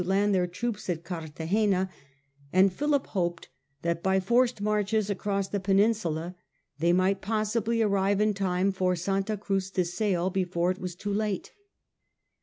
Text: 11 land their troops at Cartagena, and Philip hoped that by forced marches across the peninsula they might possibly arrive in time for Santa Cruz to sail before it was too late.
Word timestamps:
11 0.01 0.09
land 0.19 0.33
their 0.33 0.47
troops 0.47 0.89
at 0.89 1.03
Cartagena, 1.03 1.87
and 2.51 2.73
Philip 2.73 3.05
hoped 3.05 3.49
that 3.83 4.01
by 4.01 4.19
forced 4.19 4.59
marches 4.59 5.11
across 5.11 5.47
the 5.49 5.59
peninsula 5.59 6.35
they 6.79 6.91
might 6.91 7.21
possibly 7.21 7.83
arrive 7.83 8.19
in 8.19 8.33
time 8.33 8.71
for 8.71 8.95
Santa 8.95 9.37
Cruz 9.37 9.69
to 9.69 9.85
sail 9.85 10.31
before 10.31 10.71
it 10.71 10.79
was 10.79 10.95
too 10.95 11.13
late. 11.13 11.51